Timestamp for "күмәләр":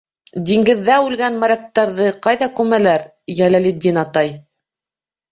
2.59-3.05